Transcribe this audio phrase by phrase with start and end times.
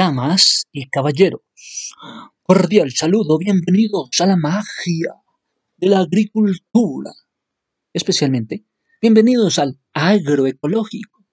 [0.00, 1.42] Damas y caballeros,
[2.42, 5.14] cordial saludo, bienvenidos a la magia
[5.76, 7.12] de la agricultura.
[7.92, 8.64] Especialmente,
[9.02, 11.26] bienvenidos al agroecológico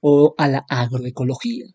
[0.00, 1.66] o a la agroecología.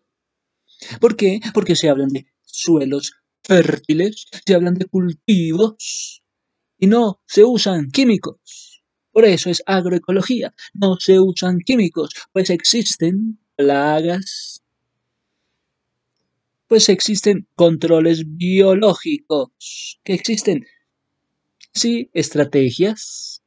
[1.00, 1.40] ¿Por qué?
[1.54, 6.22] Porque se hablan de suelos fértiles, se hablan de cultivos
[6.78, 8.82] y no se usan químicos.
[9.10, 10.52] Por eso es agroecología.
[10.74, 14.62] No se usan químicos, pues existen plagas,
[16.68, 20.66] pues existen controles biológicos, que existen,
[21.72, 23.42] sí, estrategias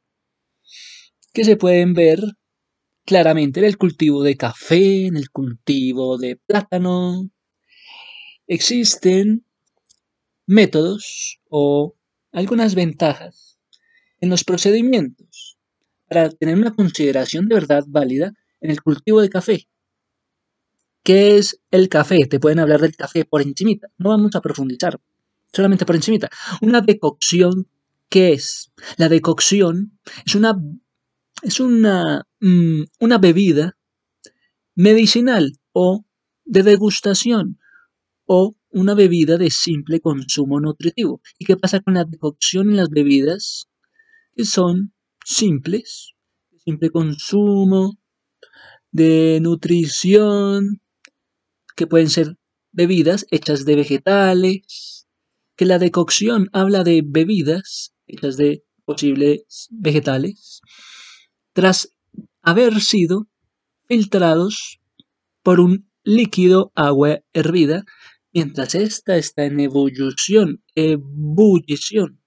[1.32, 2.20] que se pueden ver
[3.04, 7.30] claramente en el cultivo de café, en el cultivo de plátano.
[8.46, 9.46] Existen
[10.46, 11.96] métodos o
[12.32, 13.58] algunas ventajas
[14.20, 15.58] en los procedimientos
[16.08, 19.68] para tener una consideración de verdad válida en el cultivo de café.
[21.02, 22.26] ¿Qué es el café?
[22.26, 23.88] Te pueden hablar del café por encimita.
[23.98, 25.00] No vamos a profundizar,
[25.52, 26.30] solamente por encimita.
[26.60, 27.68] Una decocción,
[28.08, 28.72] ¿qué es?
[28.98, 30.54] La decocción es una,
[31.42, 33.76] es una, mm, una bebida
[34.76, 36.04] medicinal o
[36.44, 37.58] de degustación
[38.26, 41.20] o una bebida de simple consumo nutritivo.
[41.38, 43.66] ¿Y qué pasa con la decocción en las bebidas?
[44.34, 46.14] Que son simples,
[46.64, 47.98] simple consumo,
[48.92, 50.81] de nutrición,
[51.76, 52.36] que pueden ser
[52.72, 55.06] bebidas hechas de vegetales,
[55.56, 60.60] que la decocción habla de bebidas hechas de posibles vegetales,
[61.52, 61.94] tras
[62.42, 63.28] haber sido
[63.88, 64.80] filtrados
[65.42, 67.84] por un líquido agua hervida,
[68.32, 72.20] mientras ésta está en ebullición, ebullición.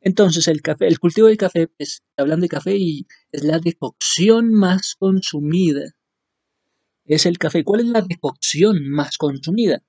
[0.00, 4.52] Entonces el café, el cultivo del café, pues hablan de café y es la decocción
[4.52, 5.94] más consumida
[7.04, 7.64] es el café.
[7.64, 9.82] ¿Cuál es la decocción más consumida?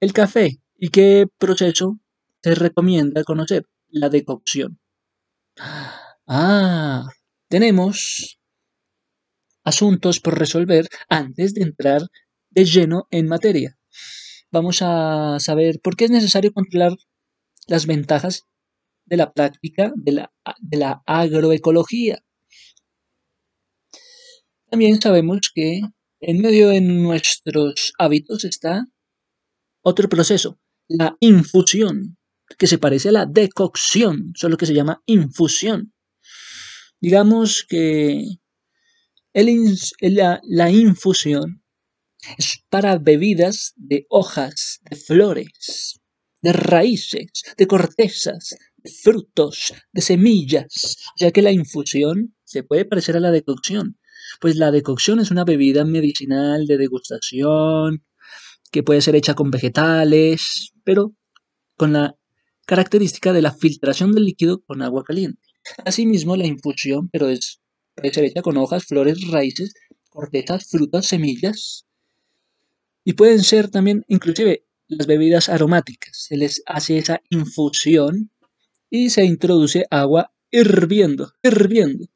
[0.00, 0.60] El café.
[0.78, 1.98] ¿Y qué proceso
[2.42, 3.66] se recomienda conocer?
[3.88, 4.78] La decocción.
[6.26, 7.06] Ah,
[7.48, 8.38] tenemos
[9.64, 12.02] asuntos por resolver antes de entrar
[12.50, 13.76] de lleno en materia.
[14.50, 16.96] Vamos a saber por qué es necesario controlar
[17.66, 18.46] las ventajas
[19.04, 22.22] de la práctica de la, de la agroecología.
[24.70, 25.80] También sabemos que
[26.20, 28.86] en medio de nuestros hábitos está
[29.82, 32.18] otro proceso, la infusión,
[32.56, 35.92] que se parece a la decocción, solo que se llama infusión.
[37.00, 38.22] Digamos que
[39.32, 41.64] la, la infusión
[42.38, 46.00] es para bebidas de hojas, de flores,
[46.42, 50.96] de raíces, de cortezas, de frutos, de semillas.
[51.16, 53.99] O sea que la infusión se puede parecer a la decocción,
[54.40, 58.02] pues la decocción es una bebida medicinal de degustación
[58.72, 61.12] que puede ser hecha con vegetales, pero
[61.76, 62.16] con la
[62.66, 65.42] característica de la filtración del líquido con agua caliente.
[65.84, 67.60] Asimismo, la infusión, pero es,
[67.94, 69.74] puede ser hecha con hojas, flores, raíces,
[70.08, 71.86] cortezas, frutas, semillas.
[73.04, 76.16] Y pueden ser también, inclusive, las bebidas aromáticas.
[76.28, 78.30] Se les hace esa infusión
[78.88, 82.06] y se introduce agua hirviendo, hirviendo.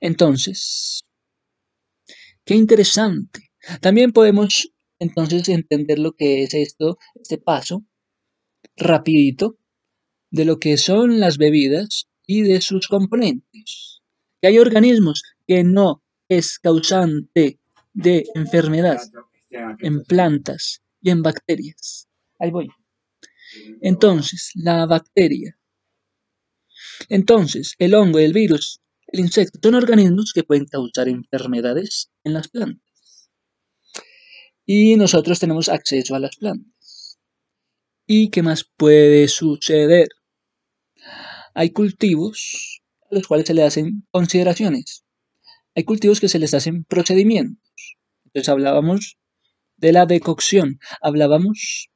[0.00, 1.04] Entonces,
[2.44, 3.50] qué interesante.
[3.80, 7.84] También podemos entonces entender lo que es esto, este paso
[8.76, 9.58] rapidito
[10.30, 14.02] de lo que son las bebidas y de sus componentes.
[14.40, 17.58] Que hay organismos que no es causante
[17.92, 19.00] de enfermedad
[19.50, 22.08] en plantas y en bacterias.
[22.38, 22.68] Ahí voy.
[23.80, 25.58] Entonces, la bacteria.
[27.08, 28.80] Entonces, el hongo, el virus
[29.12, 33.30] el insecto son organismos que pueden causar enfermedades en las plantas.
[34.64, 37.18] Y nosotros tenemos acceso a las plantas.
[38.06, 40.08] ¿Y qué más puede suceder?
[41.54, 45.04] Hay cultivos a los cuales se le hacen consideraciones.
[45.74, 47.96] Hay cultivos que se les hacen procedimientos.
[48.26, 49.18] Entonces hablábamos
[49.76, 51.88] de la decocción, hablábamos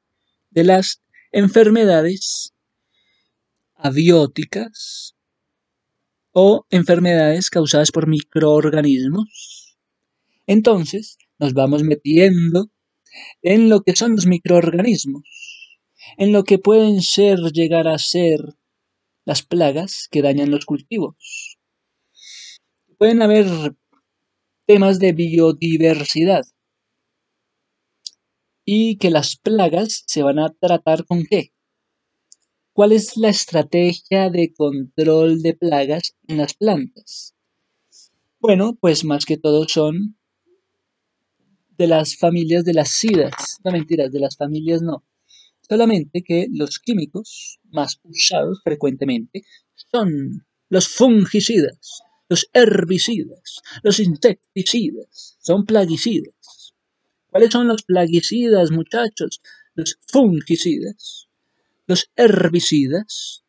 [0.49, 1.01] de las
[1.31, 2.53] enfermedades
[3.75, 5.15] abióticas,
[6.37, 9.77] o enfermedades causadas por microorganismos.
[10.45, 12.69] Entonces nos vamos metiendo
[13.41, 15.23] en lo que son los microorganismos,
[16.17, 18.41] en lo que pueden ser, llegar a ser
[19.23, 21.15] las plagas que dañan los cultivos.
[22.97, 23.47] Pueden haber
[24.67, 26.43] temas de biodiversidad
[28.65, 31.54] y que las plagas se van a tratar con qué?
[32.75, 37.33] ¿Cuál es la estrategia de control de plagas en las plantas?
[38.41, 40.17] Bueno, pues más que todo son
[41.77, 43.61] de las familias de las SIDAS.
[43.63, 45.05] No mentiras, de las familias no.
[45.61, 49.43] Solamente que los químicos más usados frecuentemente
[49.89, 56.73] son los fungicidas, los herbicidas, los insecticidas, son plaguicidas.
[57.27, 59.41] ¿Cuáles son los plaguicidas, muchachos?
[59.75, 61.24] Los fungicidas,
[61.87, 63.43] los herbicidas,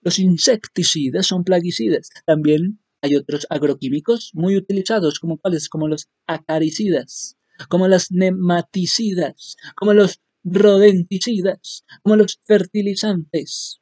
[0.00, 2.10] los insecticidas son plaguicidas.
[2.26, 7.36] También hay otros agroquímicos muy utilizados, como cuáles, como los acaricidas,
[7.68, 13.80] como las nematicidas, como los rodenticidas, como los fertilizantes,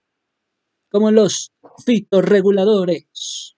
[0.91, 1.53] como los
[1.85, 3.57] fitorreguladores.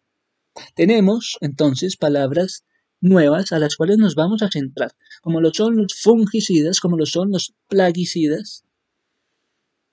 [0.74, 2.64] Tenemos entonces palabras
[3.00, 7.06] nuevas a las cuales nos vamos a centrar, como lo son los fungicidas, como lo
[7.06, 8.64] son los plaguicidas.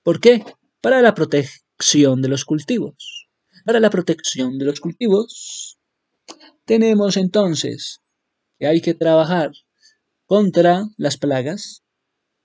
[0.02, 0.44] ¿Por qué?
[0.80, 3.28] Para la protección de los cultivos.
[3.66, 5.78] Para la protección de los cultivos
[6.64, 8.00] tenemos entonces
[8.58, 9.52] que hay que trabajar
[10.24, 11.82] contra las plagas.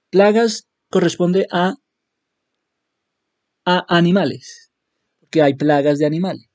[0.10, 1.76] Plagas corresponde a,
[3.64, 4.72] a animales,
[5.20, 6.50] porque hay plagas de animales.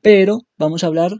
[0.00, 1.12] Pero vamos a hablar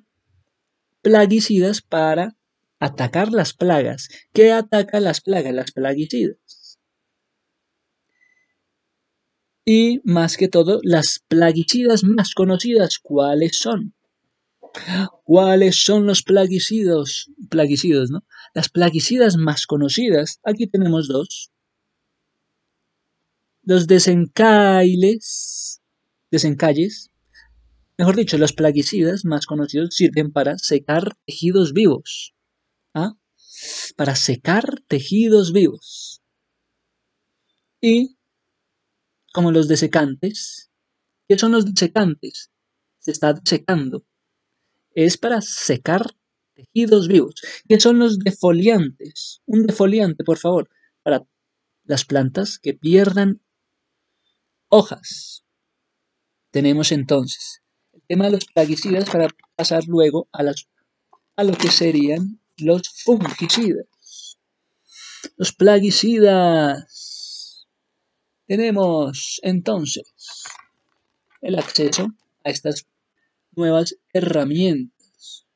[1.01, 2.37] plaguicidas para
[2.81, 4.09] atacar las plagas.
[4.33, 5.55] ¿Qué ataca las plagas?
[5.55, 6.39] Las plaguicidas.
[9.65, 13.95] Y más que todo, las plaguicidas más conocidas, ¿cuáles son?
[15.25, 17.31] ¿Cuáles son los plaguicidos?
[17.49, 18.25] Plaguicidos, ¿no?
[18.55, 21.51] Las plaguicidas más conocidas, aquí tenemos dos.
[23.63, 25.81] Los desencailes,
[26.31, 27.11] desencalles,
[27.97, 32.35] mejor dicho, los plaguicidas más conocidos sirven para secar tejidos vivos.
[32.93, 33.15] ¿Ah?
[33.97, 36.23] Para secar tejidos vivos.
[37.81, 38.17] Y
[39.35, 40.71] como los desecantes,
[41.29, 42.53] ¿qué son los desecantes?
[43.01, 44.07] Se está secando
[44.95, 46.17] es para secar
[46.55, 47.35] tejidos vivos.
[47.69, 49.43] ¿Qué son los defoliantes?
[49.45, 50.69] Un defoliante, por favor,
[51.03, 51.27] para
[51.85, 53.43] las plantas que pierdan
[54.69, 55.45] hojas.
[56.51, 60.69] Tenemos entonces el tema de los plaguicidas para pasar luego a, las,
[61.37, 64.39] a lo que serían los fungicidas.
[65.37, 67.14] Los plaguicidas.
[68.47, 70.13] Tenemos entonces
[71.41, 72.09] el acceso
[72.45, 72.87] a estas
[73.57, 75.47] nuevas herramientas.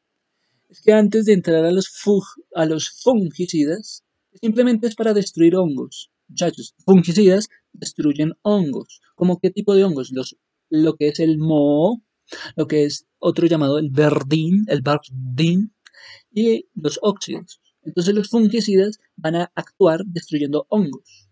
[0.71, 1.91] Es que antes de entrar a los,
[2.55, 4.05] a los fungicidas,
[4.41, 6.11] simplemente es para destruir hongos.
[6.29, 9.03] Muchachos, fungicidas destruyen hongos.
[9.17, 10.11] ¿Cómo qué tipo de hongos?
[10.11, 10.37] Los,
[10.71, 12.03] lo que es el moho,
[12.57, 15.75] lo que es otro llamado el verdín, el verdín,
[16.33, 17.61] y los óxidos.
[17.83, 21.28] Entonces los fungicidas van a actuar destruyendo hongos.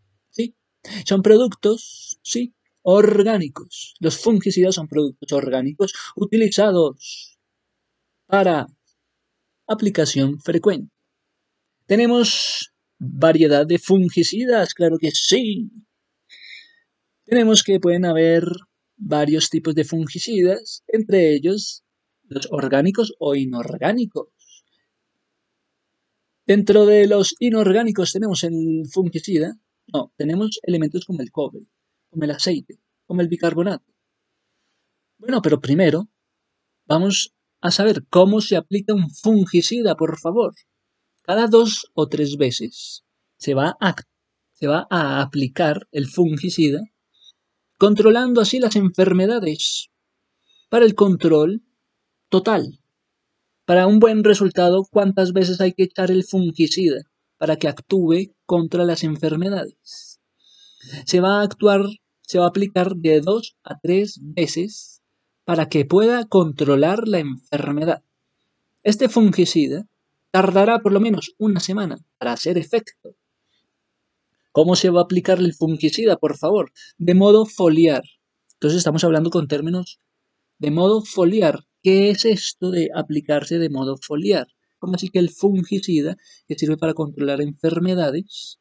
[1.05, 3.95] Son productos, sí, orgánicos.
[4.01, 7.39] Los fungicidas son productos orgánicos utilizados
[8.27, 8.67] para
[9.67, 10.93] aplicación frecuente.
[11.87, 15.71] Tenemos variedad de fungicidas, claro que sí.
[17.25, 18.45] Tenemos que pueden haber
[18.97, 21.85] varios tipos de fungicidas, entre ellos
[22.29, 24.29] los orgánicos o inorgánicos.
[26.47, 29.59] Dentro de los inorgánicos tenemos el fungicida,
[29.93, 31.67] no, tenemos elementos como el cobre,
[32.11, 33.85] como el aceite, como el bicarbonato.
[35.19, 36.09] Bueno, pero primero
[36.87, 40.55] vamos a saber cómo se aplica un fungicida, por favor.
[41.23, 43.05] Cada dos o tres veces
[43.39, 43.95] se va a,
[44.53, 46.81] se va a aplicar el fungicida,
[47.79, 49.91] controlando así las enfermedades
[50.69, 51.63] para el control
[52.29, 52.81] total.
[53.65, 57.03] Para un buen resultado, ¿cuántas veces hay que echar el fungicida
[57.39, 60.17] para que actúe contra las enfermedades?
[61.05, 61.83] se va a actuar,
[62.23, 65.03] se va a aplicar de dos a tres veces
[65.45, 68.03] para que pueda controlar la enfermedad.
[68.83, 69.87] Este fungicida
[70.31, 73.17] tardará por lo menos una semana para hacer efecto.
[74.53, 76.73] ¿Cómo se va a aplicar el fungicida, por favor?
[76.99, 78.03] De modo foliar.
[78.55, 80.01] Entonces estamos hablando con términos
[80.59, 81.65] de modo foliar.
[81.83, 84.49] ¿Qué es esto de aplicarse de modo foliar?
[84.95, 86.17] Así que el fungicida,
[86.47, 88.59] que sirve para controlar enfermedades,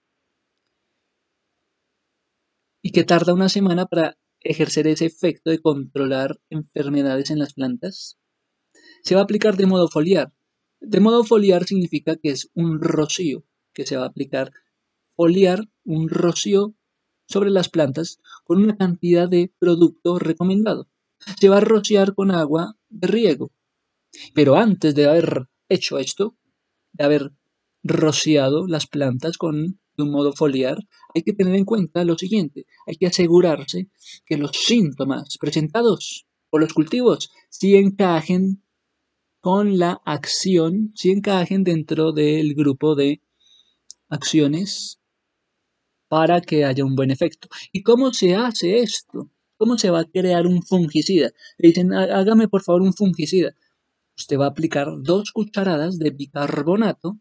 [2.82, 8.20] y que tarda una semana para ejercer ese efecto de controlar enfermedades en las plantas,
[9.03, 10.34] se va a aplicar de modo foliar.
[10.79, 14.51] De modo foliar significa que es un rocío que se va a aplicar.
[15.15, 16.75] Foliar, un rocío
[17.27, 20.88] sobre las plantas con una cantidad de producto recomendado.
[21.39, 23.51] Se va a rociar con agua de riego.
[24.34, 26.36] Pero antes de haber hecho esto,
[26.93, 27.31] de haber
[27.84, 30.77] rociado las plantas con de un modo foliar,
[31.13, 33.89] hay que tener en cuenta lo siguiente, hay que asegurarse
[34.25, 38.62] que los síntomas presentados por los cultivos sí encajen
[39.39, 43.22] con la acción, sí encajen dentro del grupo de
[44.10, 45.00] acciones
[46.07, 47.48] para que haya un buen efecto.
[47.72, 49.29] ¿Y cómo se hace esto?
[49.57, 51.31] ¿Cómo se va a crear un fungicida?
[51.57, 53.55] Le dicen, hágame por favor un fungicida.
[54.17, 57.19] Usted va a aplicar dos cucharadas de bicarbonato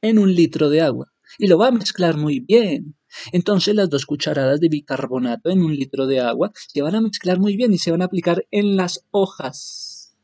[0.00, 2.96] en un litro de agua y lo va a mezclar muy bien.
[3.32, 7.38] Entonces las dos cucharadas de bicarbonato en un litro de agua se van a mezclar
[7.38, 10.16] muy bien y se van a aplicar en las hojas.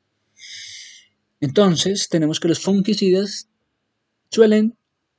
[1.41, 3.49] Entonces tenemos que los fungicidas
[4.31, 4.79] suelen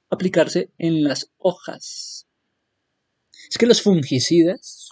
[0.09, 2.27] aplicarse en las hojas.
[3.49, 4.84] Es que los fungicidas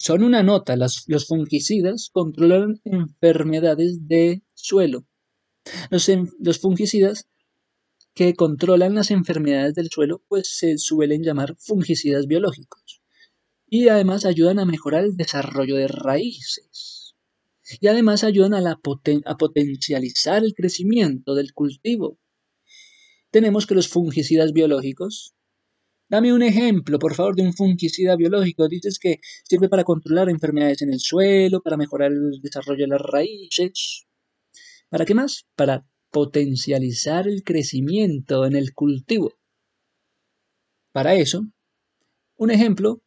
[0.00, 0.76] son una nota.
[0.76, 5.06] los fungicidas controlan enfermedades de suelo.
[5.90, 7.28] Los, fungicidas
[8.14, 13.02] que controlan las enfermedades del suelo, pues se suelen llamar fungicidas biológicos.
[13.68, 17.14] Y además ayudan a mejorar el desarrollo de raíces.
[17.78, 18.80] Y además ayudan a,
[19.26, 22.18] a potencializar el crecimiento del cultivo.
[23.30, 25.34] Tenemos que los fungicidas biológicos
[26.10, 28.68] Dame un ejemplo, por favor, de un fungicida biológico.
[28.68, 33.00] Dices que sirve para controlar enfermedades en el suelo, para mejorar el desarrollo de las
[33.00, 34.06] raíces.
[34.88, 35.46] ¿Para qué más?
[35.54, 39.34] Para potencializar el crecimiento en el cultivo.
[40.92, 41.46] Para eso,
[42.36, 43.02] un ejemplo,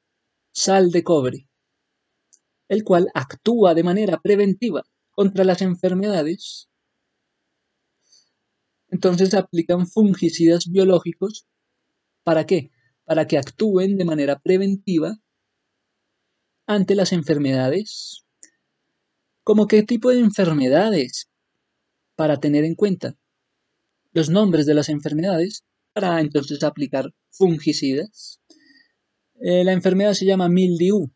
[0.53, 1.50] sal de cobre,
[2.69, 6.69] el cual actúa de manera preventiva contra las enfermedades.
[8.88, 11.45] Entonces aplican fungicidas biológicos.
[12.24, 12.72] ¿Para qué?
[13.05, 15.19] Para que actúen de manera preventiva
[16.65, 18.24] ante las enfermedades.
[19.43, 21.29] ¿Cómo qué tipo de enfermedades?
[22.15, 23.17] para tener en cuenta
[24.12, 28.39] los nombres de las enfermedades para entonces aplicar fungicidas.
[29.41, 31.12] Eh, la enfermedad se llama mildiu,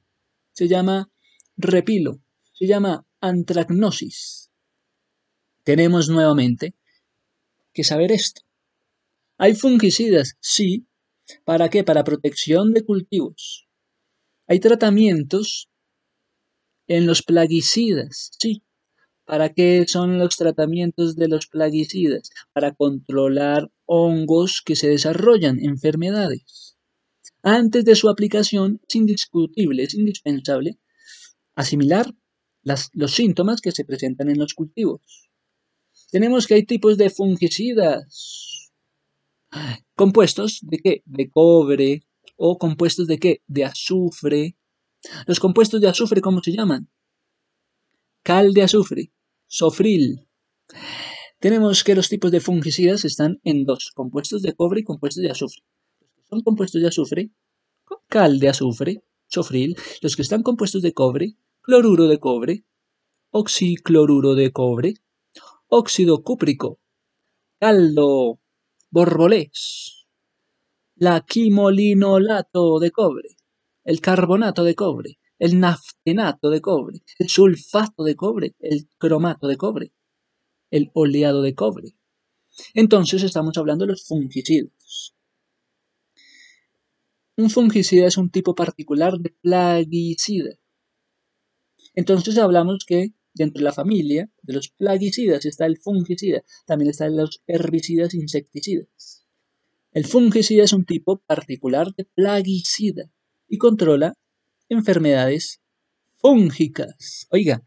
[0.51, 1.10] se llama
[1.56, 2.20] repilo,
[2.53, 4.50] se llama antracnosis.
[5.63, 6.74] Tenemos nuevamente
[7.74, 8.41] que saber esto.
[9.38, 10.36] ¿Hay fungicidas?
[10.39, 10.87] Sí.
[11.43, 11.84] ¿Para qué?
[11.84, 13.67] Para protección de cultivos.
[14.48, 15.69] ¿Hay tratamientos
[16.88, 18.31] en los plaguicidas?
[18.39, 18.63] Sí.
[19.25, 22.29] ¿Para qué son los tratamientos de los plaguicidas?
[22.53, 26.77] Para controlar hongos que se desarrollan, enfermedades.
[27.43, 30.79] Antes de su aplicación es indiscutible, es indispensable
[31.55, 32.05] asimilar
[32.93, 35.29] los síntomas que se presentan en los cultivos.
[36.12, 38.72] Tenemos que hay tipos de fungicidas.
[39.98, 41.01] Compuestos de qué?
[41.06, 42.04] De cobre
[42.36, 43.42] o compuestos de qué?
[43.48, 44.56] De azufre.
[45.25, 46.88] Los compuestos de azufre, ¿cómo se llaman?
[48.22, 49.12] Cal de azufre.
[49.48, 50.27] Sofril.
[51.39, 55.32] Tenemos que los tipos de fungicidas están en dos, compuestos de cobre y compuestos de
[55.32, 55.63] azufre.
[56.30, 57.32] Son compuestos de azufre,
[58.08, 59.75] cal de azufre, sofril.
[60.04, 62.66] Los que están compuestos de cobre, cloruro de cobre,
[63.32, 64.94] oxicloruro de cobre,
[65.70, 66.80] óxido cúprico,
[67.60, 68.39] caldo,
[68.89, 70.08] borbolés,
[70.96, 73.29] la quimolinolato de cobre,
[73.84, 79.58] el carbonato de cobre, el naftenato de cobre, el sulfato de cobre, el cromato de
[79.58, 79.94] cobre,
[80.72, 81.89] el oleado de cobre.
[82.74, 85.13] Entonces estamos hablando de los fungicidas.
[87.36, 90.56] Un fungicida es un tipo particular de plaguicida.
[91.94, 97.15] Entonces hablamos que dentro de la familia de los plaguicidas está el fungicida, también están
[97.15, 99.25] los herbicidas insecticidas.
[99.91, 103.10] El fungicida es un tipo particular de plaguicida
[103.48, 104.13] y controla
[104.70, 105.62] enfermedades
[106.17, 107.27] fúngicas.
[107.32, 107.63] Oiga,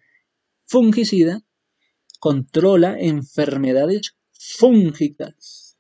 [0.67, 1.43] fungicida
[2.19, 5.79] controla enfermedades fúngicas.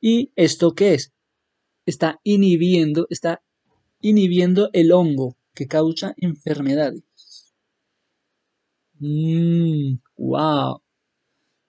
[0.00, 1.12] ¿Y esto qué es?
[1.86, 3.42] Está inhibiendo, está
[4.00, 7.02] inhibiendo el hongo que causa enfermedades.
[9.04, 10.80] Mmm, wow,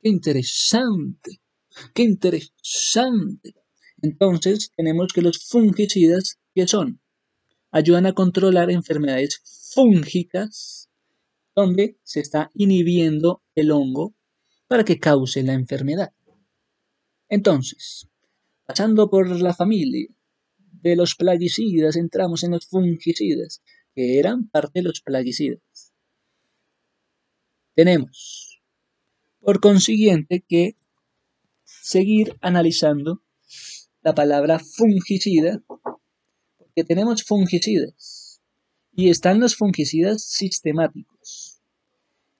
[0.01, 1.41] qué interesante,
[1.93, 3.55] qué interesante.
[4.01, 7.01] Entonces tenemos que los fungicidas, ¿qué son?
[7.71, 9.41] ayudan a controlar enfermedades
[9.73, 10.89] fúngicas
[11.55, 14.15] donde se está inhibiendo el hongo
[14.67, 16.13] para que cause la enfermedad.
[17.29, 18.07] Entonces,
[18.67, 20.07] pasando por la familia
[20.83, 23.63] de los plaguicidas, entramos en los fungicidas,
[23.95, 25.82] que eran parte de los plaguicidas.
[27.75, 28.61] Tenemos,
[29.39, 30.77] por consiguiente, que
[31.63, 33.23] seguir analizando
[34.03, 35.63] la palabra fungicida
[36.75, 38.41] que tenemos fungicidas
[38.95, 41.61] y están los fungicidas sistemáticos.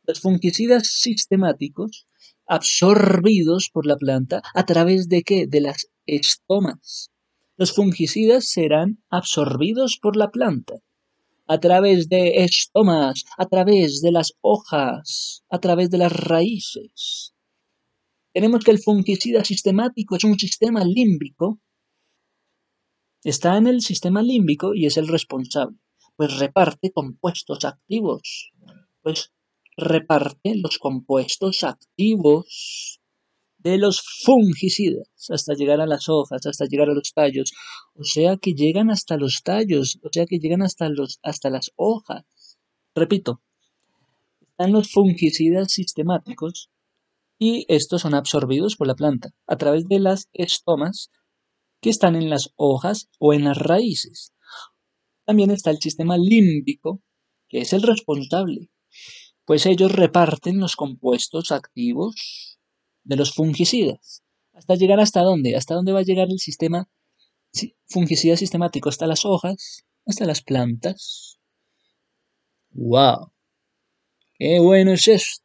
[0.03, 2.07] Los fungicidas sistemáticos
[2.45, 5.47] absorbidos por la planta a través de qué?
[5.47, 7.09] De las estomas.
[7.57, 10.75] Los fungicidas serán absorbidos por la planta
[11.47, 17.33] a través de estomas, a través de las hojas, a través de las raíces.
[18.33, 21.59] tenemos que el fungicida sistemático es un sistema límbico.
[23.23, 25.77] Está en el sistema límbico y es el responsable.
[26.15, 28.51] Pues reparte compuestos activos.
[29.01, 29.31] Pues
[29.77, 33.01] reparte los compuestos activos
[33.63, 37.53] de los fungicidas hasta llegar a las hojas, hasta llegar a los tallos.
[37.95, 41.71] O sea que llegan hasta los tallos, o sea que llegan hasta, los, hasta las
[41.75, 42.25] hojas.
[42.93, 43.41] Repito,
[44.41, 46.69] están los fungicidas sistemáticos
[47.39, 51.09] y estos son absorbidos por la planta a través de las estomas
[51.81, 54.33] que están en las hojas o en las raíces.
[55.25, 57.01] También está el sistema límbico,
[57.47, 58.69] que es el responsable,
[59.45, 62.52] pues ellos reparten los compuestos activos
[63.03, 64.23] de los fungicidas.
[64.53, 65.55] ¿Hasta llegar hasta dónde?
[65.55, 66.87] ¿Hasta dónde va a llegar el sistema
[67.87, 68.89] fungicida sistemático?
[68.89, 71.39] Hasta las hojas, hasta las plantas.
[72.71, 73.31] ¡Wow!
[74.35, 75.43] ¡Qué bueno es esto!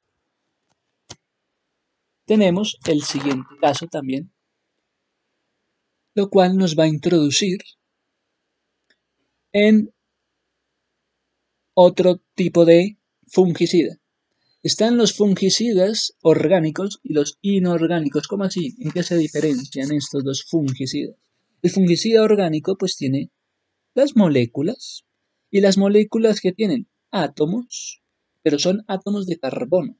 [2.26, 4.30] Tenemos el siguiente caso también,
[6.14, 7.58] lo cual nos va a introducir
[9.52, 9.92] en
[11.74, 12.98] otro tipo de
[13.28, 13.96] fungicida.
[14.64, 18.26] Están los fungicidas orgánicos y los inorgánicos.
[18.26, 18.74] ¿Cómo así?
[18.80, 21.14] ¿En qué se diferencian estos dos fungicidas?
[21.62, 23.30] El fungicida orgánico pues tiene
[23.94, 25.04] las moléculas
[25.48, 28.02] y las moléculas que tienen átomos,
[28.42, 29.96] pero son átomos de carbono.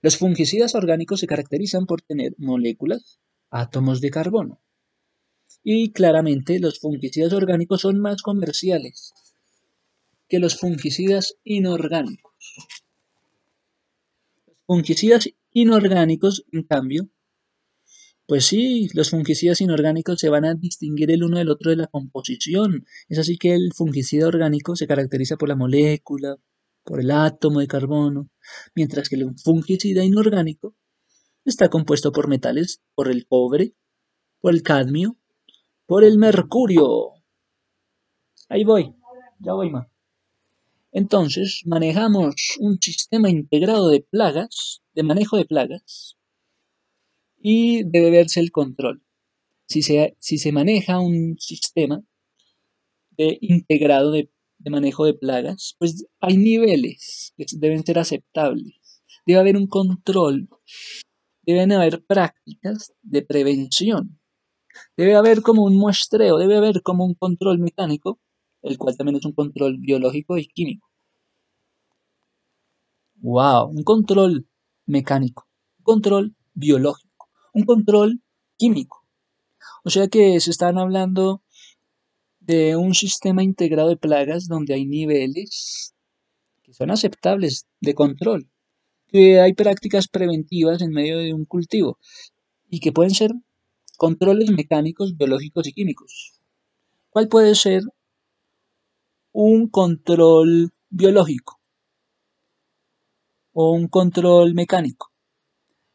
[0.00, 3.20] Los fungicidas orgánicos se caracterizan por tener moléculas,
[3.50, 4.62] átomos de carbono.
[5.62, 9.12] Y claramente los fungicidas orgánicos son más comerciales
[10.28, 12.32] que los fungicidas inorgánicos.
[14.72, 17.10] Fungicidas inorgánicos, en cambio,
[18.26, 21.88] pues sí, los fungicidas inorgánicos se van a distinguir el uno del otro de la
[21.88, 22.86] composición.
[23.10, 26.38] Es así que el fungicida orgánico se caracteriza por la molécula,
[26.84, 28.30] por el átomo de carbono,
[28.74, 30.74] mientras que el fungicida inorgánico
[31.44, 33.74] está compuesto por metales, por el cobre,
[34.40, 35.18] por el cadmio,
[35.84, 37.10] por el mercurio.
[38.48, 38.94] Ahí voy,
[39.38, 39.91] ya voy más.
[40.92, 46.18] Entonces, manejamos un sistema integrado de plagas, de manejo de plagas,
[47.40, 49.02] y debe verse el control.
[49.66, 52.02] Si se, maneja un sistema
[53.16, 59.02] integrado de, de manejo de plagas, pues hay niveles que deben ser aceptables.
[59.24, 60.50] Debe haber un control,
[61.42, 64.20] deben haber prácticas de prevención.
[64.96, 68.20] Debe haber como un muestreo, debe haber como un control mecánico
[68.62, 70.88] el cual también es un control biológico y químico.
[73.16, 73.68] ¡Wow!
[73.68, 74.48] Un control
[74.86, 75.46] mecánico,
[75.78, 78.20] un control biológico, un control
[78.56, 79.06] químico.
[79.84, 81.42] O sea que se están hablando
[82.40, 85.94] de un sistema integrado de plagas donde hay niveles
[86.62, 88.48] que son aceptables de control,
[89.08, 91.98] que hay prácticas preventivas en medio de un cultivo
[92.68, 93.32] y que pueden ser
[93.96, 96.40] controles mecánicos, biológicos y químicos.
[97.10, 97.82] ¿Cuál puede ser
[99.32, 101.58] un control biológico
[103.52, 105.10] o un control mecánico.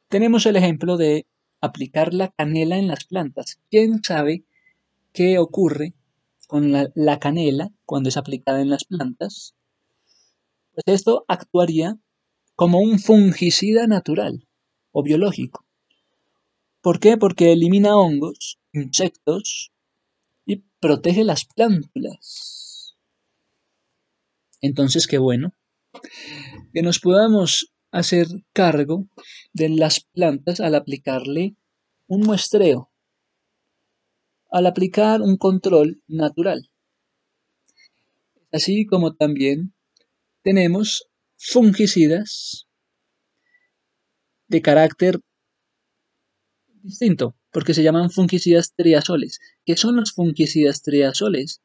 [0.09, 1.27] Tenemos el ejemplo de
[1.61, 3.59] aplicar la canela en las plantas.
[3.69, 4.45] ¿Quién sabe
[5.13, 5.93] qué ocurre
[6.47, 9.55] con la, canela cuando es aplicada en las plantas?
[10.73, 11.97] Pues esto actuaría
[12.55, 14.47] como un fungicida natural
[14.91, 15.65] o biológico.
[16.81, 17.17] ¿Por qué?
[17.17, 19.71] Porque elimina hongos, insectos
[20.45, 22.66] y protege las plántulas.
[24.61, 25.53] Entonces, qué bueno
[26.73, 29.07] que nos podamos hacer cargo
[29.53, 31.55] de las plantas al aplicarle
[32.07, 32.91] un muestreo,
[34.51, 36.69] al aplicar un control natural.
[38.51, 39.73] Así como también
[40.43, 42.67] tenemos fungicidas
[44.47, 45.19] de carácter
[46.81, 49.39] distinto, porque se llaman fungicidas triazoles.
[49.65, 51.61] ¿Qué son los fungicidas triazoles?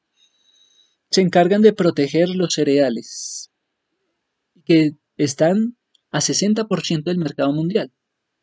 [1.13, 3.53] Se encargan de proteger los cereales
[4.65, 5.77] que están
[6.11, 7.93] a 60% del mercado mundial.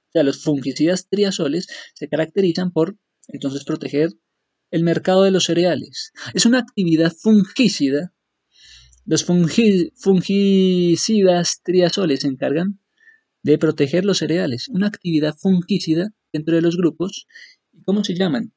[0.10, 4.12] O sea, los fungicidas triazoles se caracterizan por entonces proteger
[4.71, 6.12] el mercado de los cereales.
[6.34, 8.13] Es una actividad fungicida.
[9.05, 9.91] Los fungicidas
[11.63, 12.79] triazoles se encargan
[13.41, 14.69] de proteger los cereales.
[14.69, 17.25] Una actividad fungicida dentro de los grupos.
[17.84, 18.53] ¿Cómo se llaman?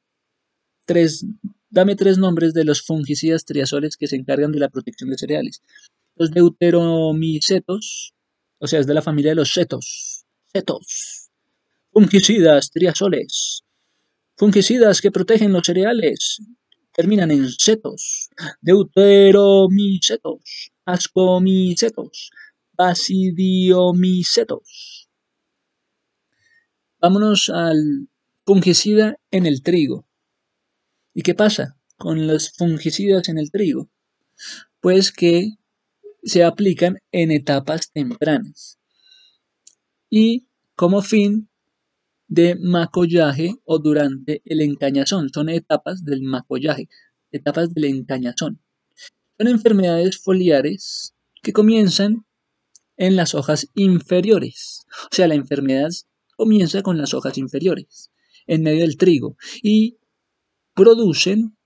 [0.85, 1.25] Tres
[1.73, 5.63] Dame tres nombres de los fungicidas triazoles que se encargan de la protección de cereales.
[6.15, 8.13] Los deuteromicetos,
[8.59, 10.23] o sea, es de la familia de los cetos.
[10.51, 11.31] Cetos.
[11.91, 13.63] Fungicidas triazoles.
[14.37, 16.37] Fungicidas que protegen los cereales.
[16.93, 18.29] Terminan en cetos.
[18.61, 20.71] Deuteromicetos.
[20.85, 22.29] Ascomicetos.
[22.73, 25.09] Basidiomicetos.
[26.99, 28.09] Vámonos al
[28.45, 30.05] fungicida en el trigo.
[31.13, 33.89] ¿Y qué pasa con los fungicidas en el trigo?
[34.81, 35.51] Pues que
[36.23, 38.79] se aplican en etapas tempranas
[40.09, 41.49] y como fin
[42.27, 45.29] de macollaje o durante el encañazón.
[45.31, 46.89] Son etapas del macollaje,
[47.31, 48.61] etapas del encañazón.
[49.37, 52.25] Son enfermedades foliares que comienzan
[52.97, 54.85] en las hojas inferiores.
[55.11, 55.89] O sea, la enfermedad
[56.35, 58.11] comienza con las hojas inferiores,
[58.47, 59.97] en medio del trigo, y
[60.73, 61.57] producen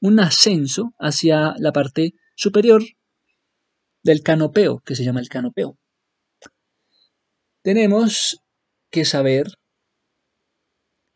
[0.00, 2.82] un ascenso hacia la parte superior
[4.02, 5.78] del canopeo, que se llama el canopeo.
[7.62, 8.40] Tenemos
[8.90, 9.48] que saber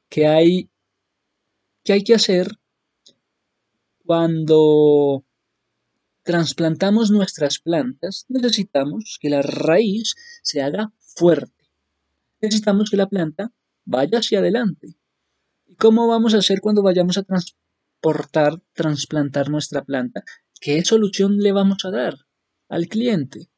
[0.08, 0.70] que hay
[1.84, 2.48] que, hay que hacer
[4.04, 5.24] cuando
[6.22, 11.70] trasplantamos nuestras plantas, necesitamos que la raíz se haga fuerte.
[12.40, 13.52] Necesitamos que la planta
[13.84, 14.96] vaya hacia adelante.
[15.80, 20.24] ¿Y cómo vamos a hacer cuando vayamos a transportar, trasplantar nuestra planta?
[20.60, 22.18] ¿Qué solución le vamos a dar
[22.68, 23.48] al cliente?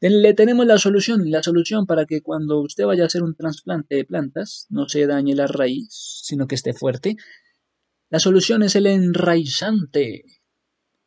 [0.00, 3.94] Le tenemos la solución, la solución para que cuando usted vaya a hacer un trasplante
[3.96, 7.16] de plantas no se dañe la raíz, sino que esté fuerte.
[8.08, 10.24] La solución es el enraizante.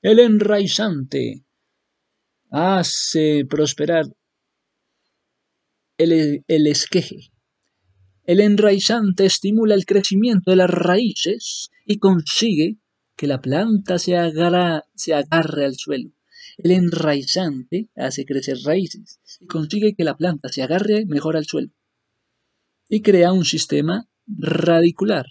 [0.03, 1.47] El enraizante
[2.51, 4.05] hace prosperar
[5.97, 7.32] el, el esqueje.
[8.25, 12.77] El enraizante estimula el crecimiento de las raíces y consigue
[13.17, 16.11] que la planta se, agarre al suelo.
[16.57, 21.71] El enraizante hace crecer raíces y consigue que la planta se agarre mejor al suelo.
[22.87, 25.25] Y crea un sistema radicular,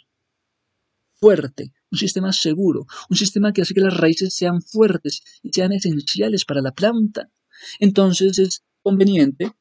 [1.15, 5.73] fuerte, un sistema seguro, un sistema que hace que las raíces sean fuertes y sean
[5.73, 7.31] esenciales para la planta.
[7.79, 9.53] Entonces es conveniente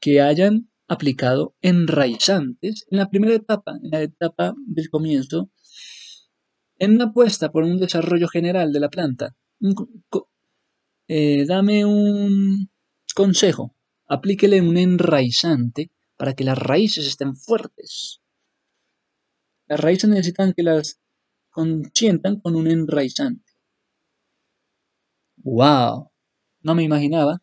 [0.00, 5.50] que hayan aplicado enraizantes en la primera etapa, en la etapa del comienzo,
[6.78, 9.36] en una apuesta por un desarrollo general de la planta,
[11.08, 12.70] eh, dame un
[13.14, 13.74] consejo.
[14.06, 18.22] Aplíquele un enraizante para que las raíces estén fuertes.
[19.66, 21.00] Las raíces necesitan que las
[21.50, 23.52] consientan con un enraizante.
[25.36, 26.10] ¡Wow!
[26.60, 27.42] No me imaginaba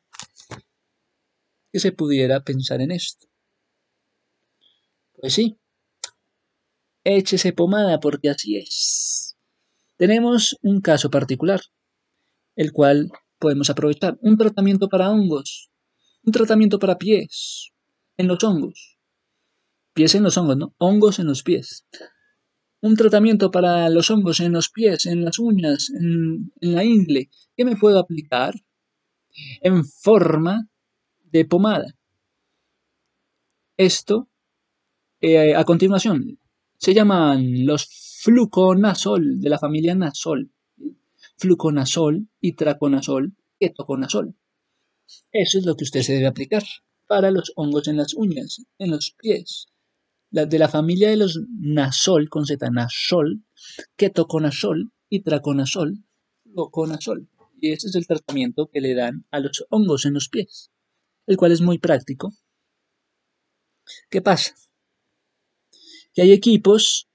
[1.72, 3.28] que se pudiera pensar en esto.
[5.18, 5.58] Pues sí,
[7.04, 9.38] échese pomada porque así es.
[9.98, 11.62] Tenemos un caso particular,
[12.56, 14.18] el cual podemos aprovechar.
[14.22, 15.72] Un tratamiento para hongos,
[16.24, 17.72] un tratamiento para pies,
[18.18, 18.98] en los hongos.
[19.94, 20.76] Pies en los hongos, ¿no?
[20.78, 21.88] Hongos en los pies.
[22.82, 27.30] Un tratamiento para los hongos en los pies, en las uñas, en, la ingle.
[27.56, 28.54] ¿Qué me puedo aplicar?
[29.62, 30.68] En forma
[31.24, 31.96] de pomada.
[33.78, 34.30] Esto,
[35.26, 36.40] eh, a continuación,
[36.78, 37.88] se llaman los
[38.24, 40.52] fluconazol de la familia nasol
[41.38, 44.36] fluconazol y traconazol, ketoconazol.
[45.32, 46.64] Eso es lo que usted se debe aplicar
[47.08, 49.68] para los hongos en las uñas, en los pies.
[50.32, 53.44] De la familia de los nasol, con Z, nasol,
[53.96, 56.04] ketoconazol y traconazol,
[56.44, 57.30] fluconazol.
[57.62, 60.72] Y ese es el tratamiento que le dan a los hongos en los pies,
[61.26, 62.34] el cual es muy práctico.
[64.10, 64.56] ¿Qué pasa?
[66.16, 67.08] Que hay equipos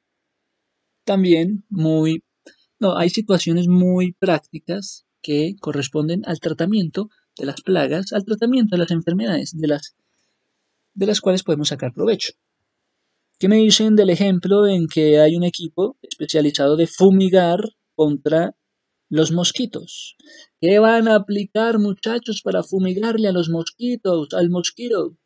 [1.04, 2.22] también muy
[2.80, 8.78] no, hay situaciones muy prácticas que corresponden al tratamiento de las plagas, al tratamiento de
[8.78, 9.94] las enfermedades, de las,
[10.94, 12.32] de las cuales podemos sacar provecho.
[13.38, 17.60] ¿Qué me dicen del ejemplo en que hay un equipo especializado de fumigar
[17.94, 18.56] contra
[19.10, 20.16] los mosquitos?
[20.58, 25.18] ¿Qué van a aplicar muchachos para fumigarle a los mosquitos, al mosquito?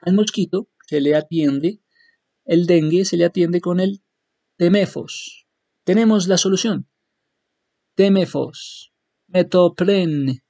[0.00, 1.80] Al mosquito se le atiende,
[2.44, 4.02] el dengue se le atiende con el
[4.56, 5.46] temefos.
[5.84, 6.88] Tenemos la solución.
[7.94, 8.92] Temefos,
[9.28, 10.42] metopren.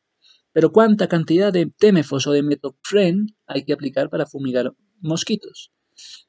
[0.52, 5.72] Pero ¿cuánta cantidad de temefos o de metopren hay que aplicar para fumigar mosquitos?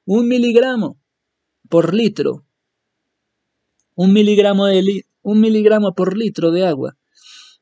[0.03, 0.99] Un miligramo
[1.69, 2.45] por litro.
[3.95, 6.97] Un miligramo, de un miligramo por litro de agua.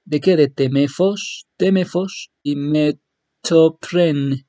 [0.05, 0.35] ¿De qué?
[0.35, 4.47] De temefos, temefos y metopren.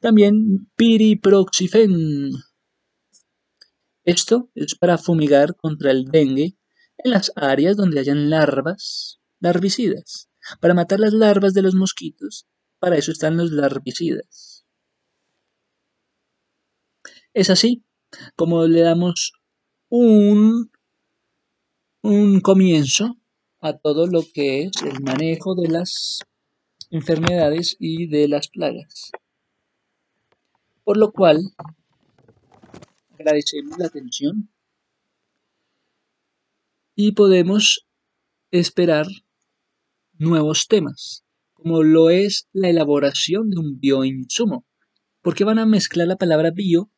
[0.00, 2.30] También piriproxifen.
[4.04, 6.56] Esto es para fumigar contra el dengue
[6.96, 10.30] en las áreas donde hayan larvas, larvicidas.
[10.58, 12.46] Para matar las larvas de los mosquitos,
[12.78, 14.64] para eso están los larvicidas.
[17.34, 17.84] Es así
[18.36, 19.34] como le damos
[19.90, 20.70] un,
[22.02, 23.16] un comienzo
[23.60, 26.20] a todo lo que es el manejo de las
[26.90, 29.12] enfermedades y de las plagas.
[30.84, 31.40] Por lo cual,
[33.12, 34.50] agradecemos la atención
[36.94, 37.86] y podemos
[38.50, 39.06] esperar
[40.14, 44.66] nuevos temas, como lo es la elaboración de un bioinsumo.
[45.22, 46.90] ¿Por qué van a mezclar la palabra bio?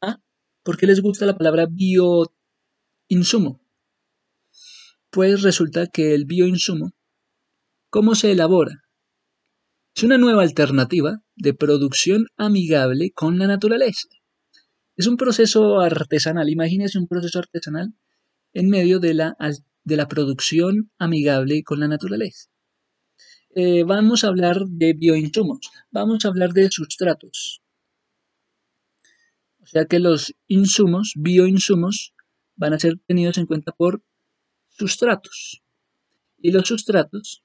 [0.00, 0.20] ¿Ah?
[0.62, 3.60] ¿Por qué les gusta la palabra bioinsumo?
[5.10, 6.92] Pues resulta que el bioinsumo,
[7.90, 8.85] ¿cómo se elabora?
[9.96, 14.06] Es una nueva alternativa de producción amigable con la naturaleza.
[14.94, 17.94] Es un proceso artesanal, imagínense un proceso artesanal
[18.52, 19.38] en medio de la,
[19.84, 22.50] de la producción amigable con la naturaleza.
[23.54, 27.62] Eh, vamos a hablar de bioinsumos, vamos a hablar de sustratos.
[29.62, 32.12] O sea que los insumos, bioinsumos,
[32.54, 34.02] van a ser tenidos en cuenta por
[34.68, 35.62] sustratos.
[36.36, 37.42] Y los sustratos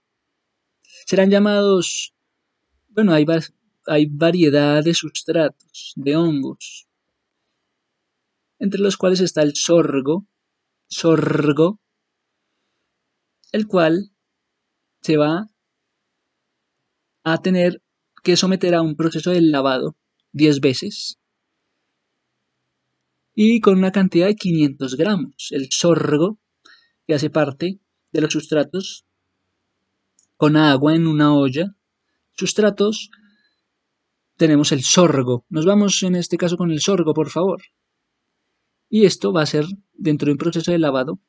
[1.06, 2.14] serán llamados,
[2.92, 3.26] bueno, hay,
[3.88, 6.88] hay variedad de sustratos, de hongos,
[8.60, 10.28] entre los cuales está el sorgo,
[10.88, 11.80] sorgo,
[13.52, 14.12] el cual
[15.02, 15.50] se va
[17.24, 17.82] a tener
[18.24, 19.96] que someter a un proceso de lavado
[20.34, 21.22] 10 veces
[23.34, 25.48] y con una cantidad de 500 gramos.
[25.52, 26.40] El sorgo,
[27.08, 27.80] que hace parte
[28.12, 29.06] de los sustratos,
[30.38, 31.76] con agua en una olla.
[32.34, 33.12] Sustratos,
[34.38, 35.46] tenemos el sorgo.
[35.50, 37.62] Nos vamos en este caso con el sorgo, por favor
[38.92, 41.20] y esto va a ser dentro de un proceso de lavado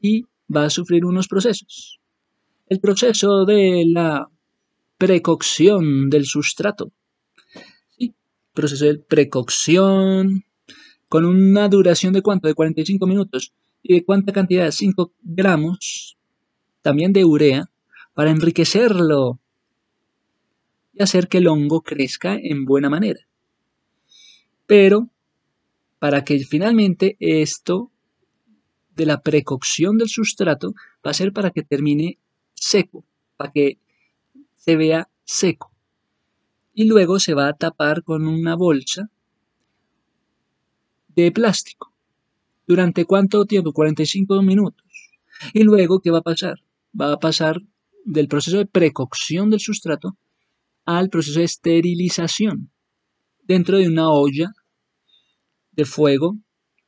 [0.00, 0.24] y
[0.54, 2.00] va a sufrir unos procesos.
[2.66, 4.28] El proceso de la
[4.98, 6.90] precocción del sustrato.
[7.96, 8.14] Sí,
[8.52, 10.42] proceso de precocción
[11.08, 12.48] con una duración de cuánto?
[12.48, 13.54] De 45 minutos.
[13.80, 14.70] ¿Y de cuánta cantidad?
[14.70, 16.18] 5 gramos
[16.82, 17.70] también de urea
[18.12, 19.38] para enriquecerlo
[21.02, 23.20] hacer que el hongo crezca en buena manera.
[24.66, 25.08] Pero
[25.98, 27.90] para que finalmente esto
[28.94, 30.74] de la precocción del sustrato
[31.06, 32.18] va a ser para que termine
[32.54, 33.04] seco,
[33.36, 33.78] para que
[34.56, 35.72] se vea seco.
[36.74, 39.10] Y luego se va a tapar con una bolsa
[41.08, 41.92] de plástico.
[42.66, 43.72] ¿Durante cuánto tiempo?
[43.72, 44.84] 45 minutos.
[45.54, 46.60] Y luego, ¿qué va a pasar?
[47.00, 47.62] Va a pasar
[48.04, 50.16] del proceso de precocción del sustrato
[50.96, 52.72] al proceso de esterilización
[53.42, 54.54] dentro de una olla
[55.72, 56.38] de fuego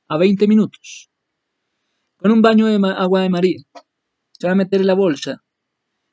[0.09, 1.11] a 20 minutos.
[2.17, 3.61] Con un baño de agua de María.
[4.39, 5.45] Se va a meter la bolsa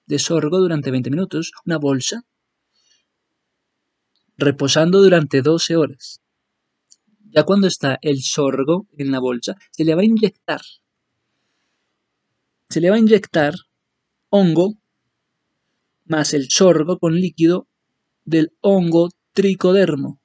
[0.05, 2.25] de sorgo durante 20 minutos, una bolsa,
[4.35, 6.21] reposando durante 12 horas.
[7.29, 10.61] Ya cuando está el sorgo en la bolsa, se le va a inyectar.
[12.69, 13.53] Se le va a inyectar
[14.29, 14.73] hongo
[16.03, 17.69] más el sorgo con líquido
[18.27, 20.21] del hongo tricodermo.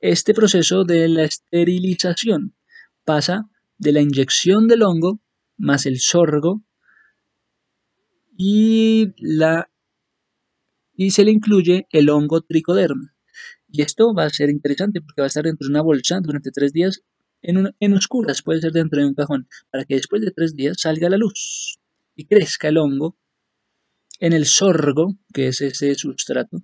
[0.00, 2.56] Este proceso de la esterilización
[3.04, 5.20] pasa de la inyección del hongo
[5.56, 6.64] más el sorgo
[8.36, 9.70] y, la,
[10.96, 13.14] y se le incluye el hongo tricoderma.
[13.68, 16.50] Y esto va a ser interesante porque va a estar dentro de una bolsa durante
[16.50, 17.02] tres días
[17.40, 20.78] en, en oscuras, puede ser dentro de un cajón, para que después de tres días
[20.80, 21.78] salga la luz
[22.16, 23.16] y crezca el hongo
[24.24, 26.62] en el sorgo, que es ese sustrato.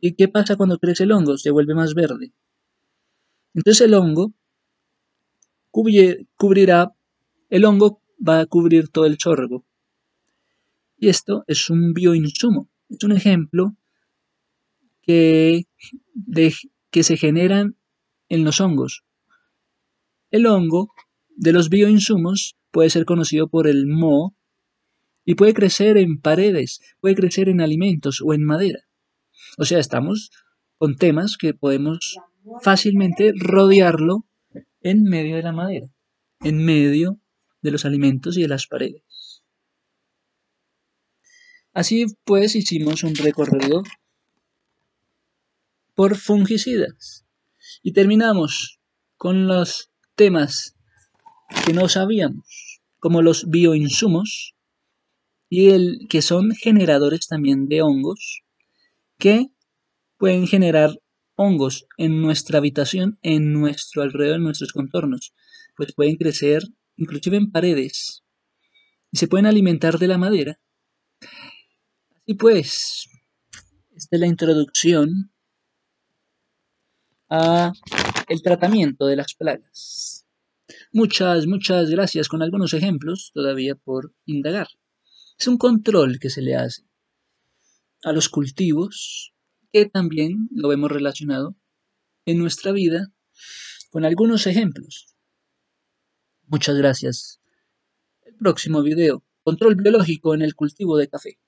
[0.00, 1.38] ¿Y qué pasa cuando crece el hongo?
[1.38, 2.32] Se vuelve más verde.
[3.54, 4.34] Entonces el hongo
[5.70, 6.96] cubrirá,
[7.48, 9.64] el hongo va a cubrir todo el sorgo.
[10.96, 13.76] Y esto es un bioinsumo, es un ejemplo
[15.00, 15.68] que,
[16.90, 17.76] que se generan
[18.28, 19.04] en los hongos.
[20.32, 20.92] El hongo
[21.28, 24.34] de los bioinsumos puede ser conocido por el moho
[25.26, 28.78] y puede crecer en paredes, puede crecer en alimentos o en madera.
[29.58, 30.30] O sea, estamos
[30.78, 32.16] con temas que podemos
[32.62, 34.24] fácilmente rodearlo
[34.80, 35.88] en medio de la madera,
[36.40, 37.20] en medio
[37.60, 39.42] de los alimentos y de las paredes.
[41.72, 43.82] Así pues hicimos un recorrido
[45.94, 47.26] por fungicidas
[47.82, 48.78] y terminamos
[49.16, 50.76] con los temas
[51.64, 54.55] que no sabíamos, como los bioinsumos
[55.48, 58.42] y el que son generadores también de hongos
[59.18, 59.46] que
[60.18, 60.98] pueden generar
[61.36, 65.34] hongos en nuestra habitación, en nuestro alrededor, en nuestros contornos,
[65.76, 66.62] pues pueden crecer
[66.96, 68.24] inclusive en paredes
[69.12, 70.58] y se pueden alimentar de la madera.
[72.22, 73.08] Así pues,
[73.94, 75.32] esta es la introducción
[77.28, 77.72] a
[78.28, 80.26] el tratamiento de las plagas.
[80.92, 84.68] Muchas, muchas gracias con algunos ejemplos todavía por indagar.
[85.38, 86.82] Es un control que se le hace
[88.02, 89.34] a los cultivos,
[89.72, 91.56] que también lo vemos relacionado
[92.24, 93.12] en nuestra vida
[93.90, 95.14] con algunos ejemplos.
[96.46, 97.40] Muchas gracias.
[98.24, 101.38] El próximo video, control biológico en el cultivo de café.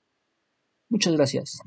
[0.89, 1.59] Muchas gracias.